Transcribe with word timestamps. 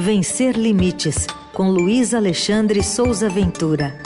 Vencer 0.00 0.56
Limites, 0.56 1.26
com 1.52 1.70
Luiz 1.70 2.14
Alexandre 2.14 2.84
Souza 2.84 3.28
Ventura. 3.28 3.98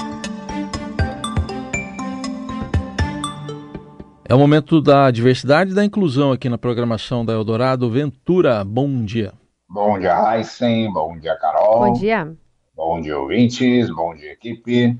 É 4.26 4.34
o 4.34 4.38
momento 4.38 4.80
da 4.80 5.10
diversidade 5.10 5.72
e 5.72 5.74
da 5.74 5.84
inclusão 5.84 6.32
aqui 6.32 6.48
na 6.48 6.56
programação 6.56 7.26
da 7.26 7.34
Eldorado. 7.34 7.90
Ventura, 7.90 8.64
bom 8.64 9.04
dia. 9.04 9.34
Bom 9.68 9.98
dia, 9.98 10.34
Heisen. 10.34 10.90
Bom 10.90 11.18
dia, 11.18 11.36
Carol. 11.36 11.80
Bom 11.80 11.92
dia. 11.92 12.34
Bom 12.74 12.98
dia, 12.98 13.18
ouvintes. 13.18 13.90
Bom 13.90 14.14
dia, 14.14 14.32
equipe. 14.32 14.96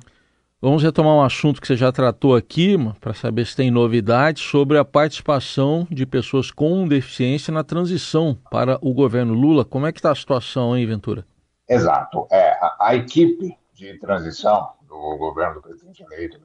Vamos 0.65 0.81
retomar 0.81 1.15
um 1.15 1.23
assunto 1.23 1.61
que 1.61 1.67
você 1.67 1.75
já 1.75 1.91
tratou 1.91 2.37
aqui, 2.37 2.77
para 3.01 3.13
saber 3.13 3.45
se 3.45 3.57
tem 3.57 3.69
novidades 3.69 4.45
sobre 4.45 4.79
a 4.79 4.85
participação 4.85 5.89
de 5.91 6.07
pessoas 6.07 6.53
com 6.53 6.87
deficiência 6.87 7.53
na 7.53 7.65
transição 7.65 8.39
para 8.49 8.79
o 8.81 8.95
governo 8.95 9.35
Lula. 9.35 9.65
Como 9.65 9.89
é 9.89 9.93
que 9.93 9.99
está 9.99 10.13
a 10.13 10.15
situação, 10.15 10.77
hein, 10.77 10.87
Ventura? 10.87 11.27
Exato. 11.69 12.29
É, 12.31 12.53
a, 12.53 12.77
a 12.79 12.95
equipe 12.95 13.59
de 13.75 13.99
transição 13.99 14.75
do 14.87 15.17
governo 15.19 15.55
do 15.55 15.63
presidente 15.63 16.05
eleito, 16.05 16.39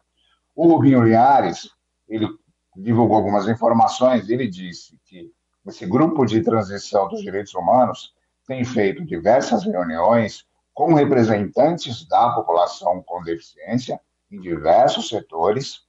O 0.54 0.68
Rubinho 0.68 1.02
Linhares, 1.02 1.70
ele 2.10 2.28
divulgou 2.76 3.16
algumas 3.16 3.48
informações, 3.48 4.30
ele 4.30 4.50
disse 4.50 5.00
que 5.06 5.32
esse 5.66 5.86
grupo 5.86 6.26
de 6.26 6.44
transição 6.44 7.08
dos 7.08 7.22
direitos 7.22 7.56
humanos 7.56 8.14
tem 8.46 8.66
feito 8.66 9.06
diversas 9.06 9.64
reuniões 9.64 10.46
com 10.74 10.94
representantes 10.94 12.06
da 12.06 12.32
população 12.32 13.02
com 13.02 13.24
deficiência 13.24 13.98
em 14.30 14.42
diversos 14.42 15.08
setores, 15.08 15.86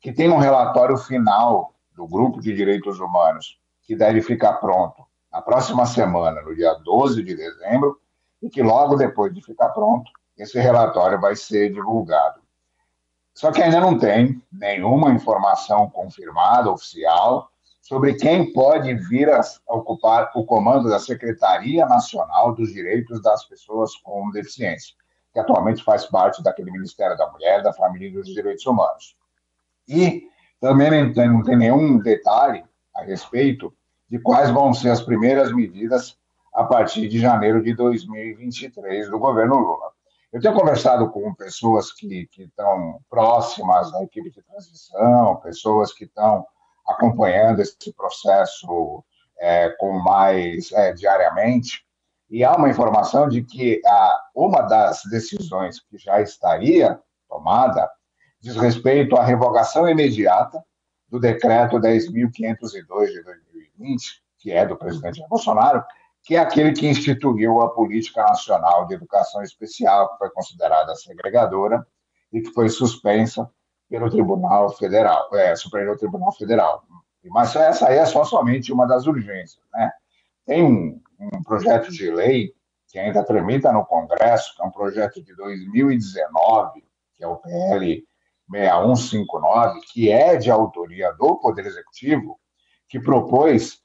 que 0.00 0.14
tem 0.14 0.30
um 0.30 0.38
relatório 0.38 0.96
final 0.96 1.74
do 1.94 2.08
grupo 2.08 2.40
de 2.40 2.54
direitos 2.54 2.98
humanos 2.98 3.60
que 3.82 3.94
deve 3.94 4.22
ficar 4.22 4.54
pronto 4.54 5.04
na 5.30 5.42
próxima 5.42 5.84
semana, 5.84 6.40
no 6.40 6.56
dia 6.56 6.72
12 6.72 7.22
de 7.22 7.36
dezembro, 7.36 8.00
e 8.42 8.48
que 8.48 8.62
logo 8.62 8.96
depois 8.96 9.32
de 9.34 9.42
ficar 9.42 9.68
pronto, 9.70 10.10
esse 10.36 10.58
relatório 10.58 11.20
vai 11.20 11.36
ser 11.36 11.72
divulgado. 11.72 12.40
Só 13.34 13.52
que 13.52 13.62
ainda 13.62 13.80
não 13.80 13.98
tem 13.98 14.42
nenhuma 14.50 15.10
informação 15.10 15.88
confirmada, 15.88 16.70
oficial, 16.70 17.50
sobre 17.80 18.14
quem 18.14 18.52
pode 18.52 18.94
vir 19.08 19.30
a 19.30 19.40
ocupar 19.66 20.30
o 20.34 20.44
comando 20.44 20.88
da 20.88 20.98
Secretaria 20.98 21.86
Nacional 21.86 22.54
dos 22.54 22.72
Direitos 22.72 23.22
das 23.22 23.44
Pessoas 23.46 23.96
com 23.96 24.30
Deficiência, 24.30 24.94
que 25.32 25.40
atualmente 25.40 25.82
faz 25.82 26.06
parte 26.06 26.42
daquele 26.42 26.70
Ministério 26.70 27.16
da 27.16 27.30
Mulher, 27.30 27.62
da 27.62 27.72
Família 27.72 28.08
e 28.08 28.12
dos 28.12 28.26
Direitos 28.26 28.66
Humanos. 28.66 29.16
E 29.88 30.28
também 30.60 30.90
não 30.90 31.12
tem, 31.12 31.28
não 31.28 31.42
tem 31.42 31.56
nenhum 31.56 31.98
detalhe 31.98 32.64
a 32.94 33.02
respeito 33.02 33.72
de 34.08 34.18
quais 34.18 34.50
vão 34.50 34.74
ser 34.74 34.90
as 34.90 35.00
primeiras 35.00 35.52
medidas 35.54 36.19
a 36.60 36.64
partir 36.64 37.08
de 37.08 37.18
janeiro 37.18 37.62
de 37.62 37.72
2023 37.74 39.08
do 39.08 39.18
governo 39.18 39.56
Lula. 39.56 39.92
Eu 40.30 40.42
tenho 40.42 40.54
conversado 40.54 41.08
com 41.10 41.34
pessoas 41.34 41.90
que, 41.90 42.26
que 42.26 42.42
estão 42.42 43.00
próximas 43.08 43.90
da 43.90 44.02
equipe 44.02 44.30
de 44.30 44.42
transição, 44.42 45.36
pessoas 45.36 45.90
que 45.90 46.04
estão 46.04 46.46
acompanhando 46.86 47.60
esse 47.60 47.92
processo 47.96 49.02
é, 49.38 49.70
com 49.78 49.98
mais 50.00 50.70
é, 50.72 50.92
diariamente, 50.92 51.82
e 52.28 52.44
há 52.44 52.54
uma 52.54 52.68
informação 52.68 53.26
de 53.26 53.42
que 53.42 53.80
a, 53.86 54.20
uma 54.34 54.60
das 54.60 55.00
decisões 55.10 55.80
que 55.80 55.96
já 55.96 56.20
estaria 56.20 57.00
tomada 57.26 57.90
diz 58.38 58.54
respeito 58.54 59.16
à 59.16 59.24
revogação 59.24 59.88
imediata 59.88 60.62
do 61.08 61.18
decreto 61.18 61.80
10.502 61.80 63.06
de 63.06 63.22
2020, 63.22 64.22
que 64.38 64.52
é 64.52 64.66
do 64.66 64.76
presidente 64.76 65.26
Bolsonaro, 65.26 65.82
que 66.22 66.36
é 66.36 66.38
aquele 66.38 66.72
que 66.72 66.86
instituiu 66.86 67.60
a 67.62 67.70
Política 67.70 68.22
Nacional 68.22 68.86
de 68.86 68.94
Educação 68.94 69.42
Especial, 69.42 70.10
que 70.10 70.18
foi 70.18 70.30
considerada 70.30 70.94
segregadora 70.94 71.86
e 72.32 72.40
que 72.40 72.50
foi 72.52 72.68
suspensa 72.68 73.50
pelo 73.88 74.10
Tribunal 74.10 74.70
Federal, 74.70 75.28
é, 75.34 75.56
Superior 75.56 75.96
Tribunal 75.96 76.32
Federal. 76.32 76.84
Mas 77.24 77.54
essa 77.56 77.88
aí 77.88 77.98
é 77.98 78.06
só 78.06 78.24
somente 78.24 78.72
uma 78.72 78.86
das 78.86 79.06
urgências, 79.06 79.62
né? 79.72 79.90
Tem 80.46 80.64
um, 80.64 81.00
um 81.18 81.42
projeto 81.42 81.90
de 81.90 82.10
lei 82.10 82.54
que 82.88 82.98
ainda 82.98 83.24
tramita 83.24 83.72
no 83.72 83.84
Congresso, 83.84 84.54
que 84.56 84.62
é 84.62 84.64
um 84.64 84.70
projeto 84.70 85.22
de 85.22 85.34
2019, 85.36 86.82
que 87.16 87.24
é 87.24 87.26
o 87.26 87.36
PL 87.36 88.04
6159, 88.50 89.80
que 89.92 90.10
é 90.10 90.36
de 90.36 90.50
autoria 90.50 91.12
do 91.12 91.36
Poder 91.36 91.66
Executivo, 91.66 92.38
que 92.88 92.98
propôs 92.98 93.80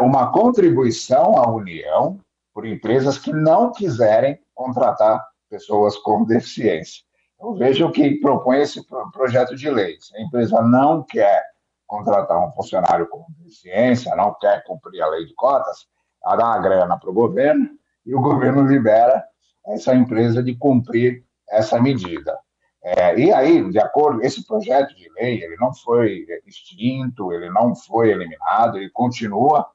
uma 0.00 0.30
contribuição 0.30 1.36
à 1.36 1.50
União 1.50 2.20
por 2.52 2.64
empresas 2.66 3.18
que 3.18 3.32
não 3.32 3.72
quiserem 3.72 4.38
contratar 4.54 5.24
pessoas 5.50 5.96
com 5.96 6.24
deficiência. 6.24 7.02
Então, 7.34 7.54
vejam 7.54 7.90
que 7.90 8.20
propõe 8.20 8.60
esse 8.60 8.86
projeto 9.12 9.56
de 9.56 9.68
lei. 9.68 9.96
Se 10.00 10.16
a 10.16 10.22
empresa 10.22 10.62
não 10.62 11.02
quer 11.02 11.42
contratar 11.86 12.46
um 12.46 12.52
funcionário 12.52 13.08
com 13.08 13.26
deficiência, 13.38 14.14
não 14.16 14.34
quer 14.34 14.62
cumprir 14.64 15.02
a 15.02 15.08
lei 15.08 15.26
de 15.26 15.34
cotas, 15.34 15.86
ela 16.24 16.36
dá 16.36 16.44
uma 16.46 16.58
grana 16.58 16.98
para 16.98 17.10
o 17.10 17.14
governo 17.14 17.68
e 18.06 18.14
o 18.14 18.20
governo 18.20 18.66
libera 18.66 19.24
essa 19.66 19.94
empresa 19.94 20.42
de 20.42 20.54
cumprir 20.56 21.24
essa 21.50 21.80
medida. 21.80 22.38
É, 22.84 23.18
e 23.18 23.32
aí, 23.32 23.70
de 23.70 23.78
acordo, 23.78 24.22
esse 24.22 24.46
projeto 24.46 24.94
de 24.94 25.10
lei, 25.14 25.42
ele 25.42 25.56
não 25.56 25.72
foi 25.72 26.26
extinto, 26.46 27.32
ele 27.32 27.48
não 27.48 27.74
foi 27.74 28.10
eliminado, 28.10 28.76
ele 28.76 28.90
continua 28.90 29.66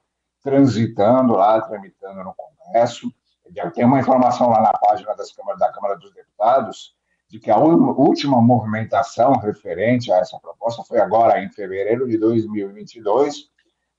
transitando 0.44 1.34
lá, 1.34 1.60
tramitando 1.60 2.24
no 2.24 2.36
Congresso. 2.36 3.12
Tem 3.74 3.84
uma 3.84 4.00
informação 4.00 4.50
lá 4.50 4.62
na 4.62 4.72
página 4.74 5.16
das 5.16 5.32
Câmara, 5.32 5.58
da 5.58 5.72
Câmara 5.72 5.98
dos 5.98 6.14
Deputados 6.14 6.96
de 7.30 7.40
que 7.40 7.52
a 7.52 7.58
última 7.58 8.42
movimentação 8.42 9.34
referente 9.34 10.12
a 10.12 10.18
essa 10.18 10.40
proposta 10.40 10.84
foi 10.84 11.00
agora 11.00 11.40
em 11.40 11.50
fevereiro 11.50 12.08
de 12.08 12.18
2022, 12.18 13.52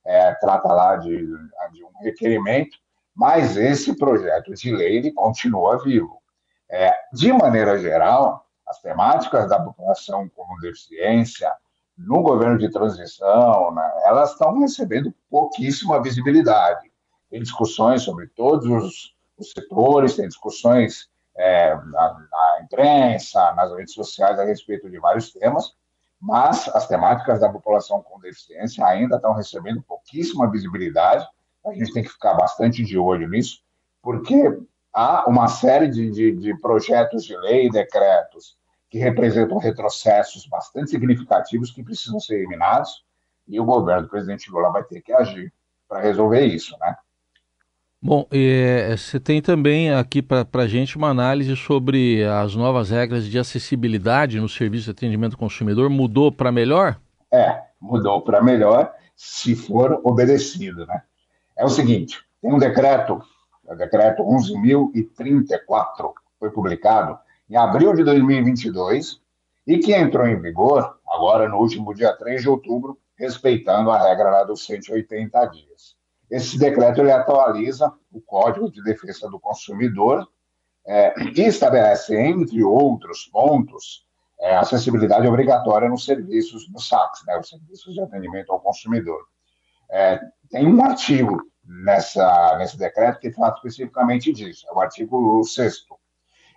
é, 0.04 0.34
trata 0.34 0.72
lá 0.72 0.96
de, 0.96 1.16
de, 1.16 1.84
um 1.84 1.92
requerimento, 2.00 2.76
mas 3.14 3.56
esse 3.56 3.96
projeto 3.96 4.52
de 4.52 4.74
lei 4.74 4.96
ele 4.96 5.12
continua 5.12 5.80
vivo. 5.82 6.20
É, 6.68 6.92
de 7.12 7.32
maneira 7.32 7.78
geral, 7.78 8.44
as 8.70 8.80
temáticas 8.80 9.48
da 9.48 9.60
população 9.60 10.28
com 10.28 10.56
deficiência 10.60 11.52
no 11.98 12.22
governo 12.22 12.56
de 12.56 12.70
transição, 12.70 13.74
né, 13.74 13.92
elas 14.04 14.30
estão 14.30 14.58
recebendo 14.60 15.12
pouquíssima 15.28 16.00
visibilidade. 16.00 16.90
Tem 17.28 17.42
discussões 17.42 18.02
sobre 18.02 18.28
todos 18.28 18.66
os, 18.66 19.14
os 19.36 19.50
setores, 19.50 20.16
tem 20.16 20.28
discussões 20.28 21.10
é, 21.36 21.74
na, 21.74 22.26
na, 22.30 22.60
imprensa, 22.62 23.52
nas 23.54 23.72
redes 23.74 23.92
sociais 23.92 24.38
a 24.38 24.44
respeito 24.44 24.88
de 24.88 24.98
vários 24.98 25.32
temas, 25.32 25.74
mas 26.20 26.68
as 26.68 26.86
temáticas 26.86 27.40
da 27.40 27.48
população 27.48 28.02
com 28.02 28.20
deficiência 28.20 28.86
ainda 28.86 29.16
estão 29.16 29.34
recebendo 29.34 29.82
pouquíssima 29.82 30.50
visibilidade. 30.50 31.26
A 31.66 31.72
gente 31.72 31.92
tem 31.92 32.02
que 32.02 32.10
ficar 32.10 32.34
bastante 32.34 32.84
de 32.84 32.96
olho 32.96 33.28
nisso, 33.28 33.62
porque 34.00 34.58
há 34.92 35.28
uma 35.28 35.48
série 35.48 35.88
de, 35.88 36.10
de, 36.10 36.32
de 36.32 36.58
projetos 36.60 37.24
de 37.24 37.36
lei 37.36 37.68
decretos 37.68 38.59
que 38.90 38.98
representam 38.98 39.56
retrocessos 39.56 40.46
bastante 40.46 40.90
significativos 40.90 41.70
que 41.70 41.82
precisam 41.82 42.18
ser 42.18 42.34
eliminados, 42.34 43.04
e 43.46 43.58
o 43.60 43.64
governo 43.64 44.02
do 44.02 44.08
presidente 44.08 44.50
Lula 44.50 44.70
vai 44.70 44.82
ter 44.82 45.00
que 45.00 45.12
agir 45.12 45.52
para 45.88 46.00
resolver 46.00 46.44
isso, 46.44 46.76
né? 46.80 46.96
Bom, 48.02 48.26
é, 48.30 48.96
você 48.96 49.20
tem 49.20 49.42
também 49.42 49.92
aqui 49.92 50.22
para 50.22 50.46
a 50.54 50.66
gente 50.66 50.96
uma 50.96 51.10
análise 51.10 51.54
sobre 51.54 52.24
as 52.24 52.56
novas 52.56 52.90
regras 52.90 53.26
de 53.26 53.38
acessibilidade 53.38 54.40
no 54.40 54.48
serviço 54.48 54.86
de 54.86 54.90
atendimento 54.92 55.34
ao 55.34 55.38
consumidor. 55.38 55.90
Mudou 55.90 56.32
para 56.32 56.50
melhor? 56.50 56.98
É, 57.30 57.60
mudou 57.80 58.22
para 58.22 58.42
melhor 58.42 58.92
se 59.14 59.54
for 59.54 60.00
obedecido, 60.02 60.86
né? 60.86 61.02
É 61.56 61.64
o 61.64 61.68
seguinte, 61.68 62.24
Tem 62.40 62.50
um 62.50 62.58
decreto, 62.58 63.22
o 63.64 63.74
decreto 63.74 64.22
11.034, 64.22 66.12
foi 66.38 66.50
publicado 66.50 67.18
em 67.50 67.56
abril 67.56 67.92
de 67.94 68.04
2022 68.04 69.20
e 69.66 69.78
que 69.78 69.92
entrou 69.92 70.26
em 70.26 70.40
vigor 70.40 70.98
agora 71.06 71.48
no 71.48 71.58
último 71.58 71.92
dia 71.92 72.16
3 72.16 72.42
de 72.42 72.48
outubro, 72.48 72.98
respeitando 73.16 73.90
a 73.90 73.98
regra 73.98 74.30
lá 74.30 74.44
dos 74.44 74.64
180 74.64 75.44
dias. 75.46 75.96
Esse 76.30 76.56
decreto 76.56 77.00
ele 77.00 77.10
atualiza 77.10 77.92
o 78.12 78.20
Código 78.20 78.70
de 78.70 78.82
Defesa 78.82 79.28
do 79.28 79.40
Consumidor 79.40 80.28
é, 80.86 81.12
e 81.36 81.42
estabelece, 81.42 82.16
entre 82.16 82.62
outros 82.62 83.24
pontos, 83.26 84.06
é, 84.40 84.56
acessibilidade 84.56 85.26
obrigatória 85.26 85.88
nos 85.88 86.04
serviços 86.04 86.68
do 86.68 86.80
SACS, 86.80 87.24
né, 87.26 87.36
os 87.38 87.48
serviços 87.48 87.92
de 87.92 88.00
atendimento 88.00 88.52
ao 88.52 88.60
consumidor. 88.60 89.20
É, 89.90 90.20
tem 90.48 90.66
um 90.66 90.82
artigo 90.82 91.36
nessa, 91.64 92.56
nesse 92.58 92.78
decreto 92.78 93.18
que 93.18 93.32
fala 93.32 93.52
especificamente 93.54 94.32
disso, 94.32 94.66
é 94.68 94.72
o 94.72 94.80
artigo 94.80 95.42
6 95.44 95.84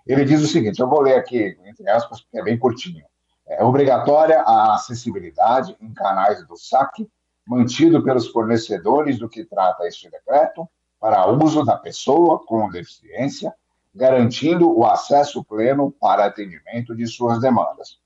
Ele 0.05 0.25
diz 0.25 0.41
o 0.41 0.47
seguinte, 0.47 0.79
eu 0.79 0.89
vou 0.89 1.01
ler 1.01 1.15
aqui, 1.15 1.57
entre 1.65 1.89
aspas, 1.89 2.21
porque 2.21 2.39
é 2.39 2.43
bem 2.43 2.57
curtinho. 2.57 3.05
É 3.47 3.63
obrigatória 3.63 4.41
a 4.41 4.75
acessibilidade 4.75 5.75
em 5.79 5.93
canais 5.93 6.45
do 6.47 6.57
SAC 6.57 7.07
mantido 7.45 8.03
pelos 8.03 8.27
fornecedores 8.27 9.17
do 9.17 9.29
que 9.29 9.43
trata 9.43 9.85
este 9.85 10.09
decreto 10.09 10.67
para 10.99 11.29
uso 11.29 11.63
da 11.63 11.77
pessoa 11.77 12.43
com 12.45 12.69
deficiência, 12.69 13.53
garantindo 13.93 14.71
o 14.71 14.85
acesso 14.85 15.43
pleno 15.43 15.91
para 15.91 16.25
atendimento 16.25 16.95
de 16.95 17.05
suas 17.05 17.39
demandas. 17.41 17.99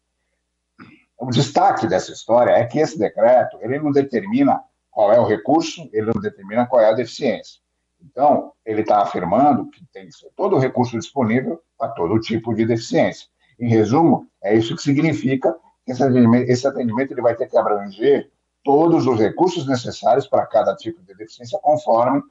O 1.18 1.30
destaque 1.30 1.88
dessa 1.88 2.12
história 2.12 2.52
é 2.52 2.66
que 2.66 2.80
esse 2.80 2.98
decreto 2.98 3.58
ele 3.62 3.80
não 3.80 3.92
determina 3.92 4.62
qual 4.92 5.14
é 5.14 5.20
o 5.20 5.26
recurso, 5.26 5.88
ele 5.94 6.12
não 6.14 6.22
determina 6.22 6.66
qual 6.66 6.82
é 6.82 6.90
a 6.90 6.94
deficiência. 6.94 7.62
Então, 8.02 8.52
ele 8.66 8.82
está 8.82 9.02
afirmando 9.02 9.70
que 9.70 9.86
tem 9.94 10.08
que 10.08 10.12
ser 10.14 10.30
todo 10.36 10.56
o 10.56 10.60
recurso 10.60 10.98
disponível 10.98 11.62
para 11.78 11.90
todo 11.90 12.20
tipo 12.20 12.54
de 12.54 12.66
deficiência. 12.66 13.28
Em 13.60 13.70
resumo, 13.70 14.28
é 14.42 14.56
isso 14.56 14.76
que 14.76 14.82
significa 14.82 15.56
que 15.86 15.92
esse 15.92 16.04
atendimento, 16.04 16.50
esse 16.50 16.68
atendimento 16.68 17.12
ele 17.12 17.22
vai 17.22 17.36
ter 17.36 17.48
que 17.48 17.58
abranger 17.58 18.30
todos 18.64 19.08
os 19.08 19.20
recursos 19.20 19.68
necessários 19.68 20.28
para 20.28 20.46
cada 20.46 20.76
tipo 20.76 21.02
de 21.04 21.16
deficiência, 21.16 21.60
conforme 21.62 22.22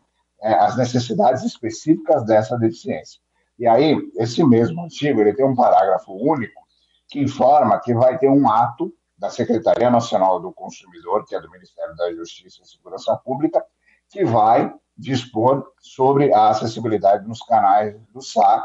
é, 0.43 0.53
as 0.53 0.77
necessidades 0.77 1.43
específicas 1.43 2.25
dessa 2.25 2.59
deficiência. 2.59 3.21
E 3.59 3.67
aí, 3.67 3.97
esse 4.17 4.45
mesmo 4.45 4.83
artigo, 4.83 5.21
ele 5.21 5.33
tem 5.33 5.47
um 5.47 5.55
parágrafo 5.55 6.13
único 6.13 6.61
que 7.09 7.21
informa 7.21 7.81
que 7.81 7.95
vai 7.95 8.19
ter 8.19 8.29
um 8.29 8.49
ato 8.51 8.93
da 9.17 9.31
Secretaria 9.31 9.89
Nacional 9.89 10.39
do 10.41 10.53
Consumidor, 10.53 11.25
que 11.25 11.35
é 11.35 11.41
do 11.41 11.51
Ministério 11.51 11.97
da 11.97 12.13
Justiça 12.13 12.61
e 12.63 12.69
Segurança 12.69 13.17
Pública, 13.17 13.65
que 14.11 14.25
vai 14.25 14.73
dispor 14.97 15.67
sobre 15.81 16.33
a 16.33 16.51
acessibilidade 16.51 17.27
nos 17.27 17.41
canais 17.41 17.97
do 18.13 18.21
SAT, 18.21 18.65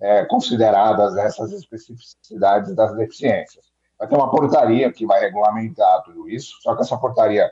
é, 0.00 0.24
consideradas 0.24 1.16
essas 1.16 1.52
especificidades 1.52 2.74
das 2.74 2.94
deficiências. 2.96 3.64
Vai 3.98 4.08
ter 4.08 4.16
uma 4.16 4.30
portaria 4.30 4.90
que 4.90 5.04
vai 5.04 5.20
regulamentar 5.20 6.02
tudo 6.04 6.28
isso, 6.28 6.56
só 6.62 6.74
que 6.74 6.82
essa 6.82 6.96
portaria 6.96 7.50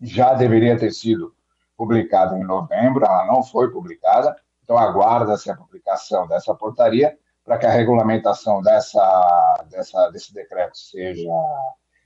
já 0.00 0.34
deveria 0.34 0.78
ter 0.78 0.90
sido 0.90 1.34
publicada 1.76 2.38
em 2.38 2.44
novembro, 2.44 3.04
ela 3.04 3.26
não 3.26 3.42
foi 3.42 3.70
publicada, 3.70 4.36
então 4.62 4.76
aguarda-se 4.76 5.50
a 5.50 5.56
publicação 5.56 6.28
dessa 6.28 6.54
portaria 6.54 7.16
para 7.44 7.58
que 7.58 7.66
a 7.66 7.70
regulamentação 7.70 8.62
dessa, 8.62 9.64
dessa, 9.70 10.10
desse 10.10 10.32
decreto 10.32 10.76
seja 10.76 11.30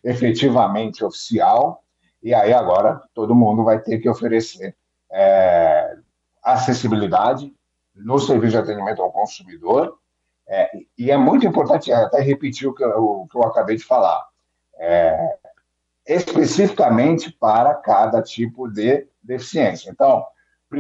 efetivamente 0.02 1.04
oficial, 1.04 1.82
e 2.22 2.32
aí 2.32 2.52
agora 2.52 3.02
todo 3.12 3.34
mundo 3.34 3.64
vai 3.64 3.80
ter 3.80 3.98
que 3.98 4.08
oferecer 4.08 4.76
é, 5.10 5.96
acessibilidade 6.42 7.52
no 7.96 8.18
serviço 8.18 8.52
de 8.52 8.58
atendimento 8.58 9.02
ao 9.02 9.12
consumidor 9.12 9.98
é, 10.48 10.70
e 10.96 11.10
é 11.10 11.16
muito 11.16 11.46
importante 11.46 11.92
até 11.92 12.20
repetir 12.20 12.68
o 12.68 12.74
que 12.74 12.84
eu, 12.84 13.02
o 13.02 13.28
que 13.28 13.36
eu 13.36 13.42
acabei 13.42 13.76
de 13.76 13.84
falar. 13.84 14.24
É, 14.78 15.38
especificamente 16.06 17.32
para 17.32 17.74
cada 17.74 18.22
tipo 18.22 18.68
de 18.68 19.08
deficiência. 19.22 19.90
Então, 19.90 20.24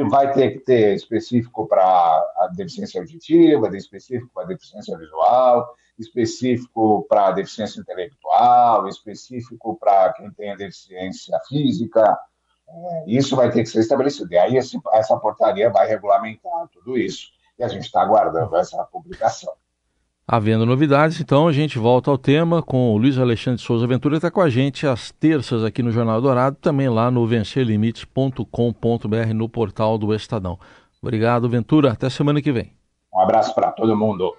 vai 0.08 0.32
ter 0.32 0.52
que 0.52 0.58
ter 0.60 0.94
específico 0.94 1.66
para 1.66 1.82
a 1.82 2.50
deficiência 2.54 3.00
auditiva, 3.00 3.76
específico 3.76 4.30
para 4.32 4.44
a 4.44 4.46
deficiência 4.46 4.96
visual, 4.96 5.74
específico 5.98 7.06
para 7.08 7.28
a 7.28 7.32
deficiência 7.32 7.80
intelectual, 7.80 8.86
específico 8.86 9.76
para 9.80 10.12
quem 10.12 10.30
tem 10.30 10.56
deficiência 10.56 11.38
física. 11.48 12.16
Isso 13.06 13.36
vai 13.36 13.50
ter 13.50 13.62
que 13.62 13.68
ser 13.68 13.80
estabelecido. 13.80 14.32
E 14.32 14.38
aí 14.38 14.56
esse, 14.56 14.78
essa 14.92 15.16
portaria 15.16 15.70
vai 15.70 15.86
regulamentar 15.86 16.68
tudo 16.72 16.98
isso 16.98 17.28
e 17.58 17.64
a 17.64 17.68
gente 17.68 17.84
está 17.84 18.02
aguardando 18.02 18.54
essa 18.56 18.82
publicação. 18.84 19.52
Havendo 20.28 20.66
novidades, 20.66 21.20
então 21.20 21.46
a 21.46 21.52
gente 21.52 21.78
volta 21.78 22.10
ao 22.10 22.18
tema 22.18 22.60
com 22.60 22.92
o 22.92 22.96
Luiz 22.96 23.16
Alexandre 23.16 23.62
Souza 23.62 23.86
Ventura, 23.86 24.16
está 24.16 24.28
com 24.28 24.40
a 24.40 24.50
gente 24.50 24.84
às 24.84 25.12
terças 25.12 25.62
aqui 25.62 25.84
no 25.84 25.92
Jornal 25.92 26.20
Dourado, 26.20 26.56
também 26.56 26.88
lá 26.88 27.12
no 27.12 27.24
vencerlimites.com.br 27.24 29.32
no 29.32 29.48
portal 29.48 29.96
do 29.96 30.12
Estadão. 30.12 30.58
Obrigado, 31.00 31.48
Ventura. 31.48 31.92
Até 31.92 32.10
semana 32.10 32.42
que 32.42 32.50
vem. 32.50 32.72
Um 33.14 33.20
abraço 33.20 33.54
para 33.54 33.70
todo 33.70 33.96
mundo. 33.96 34.36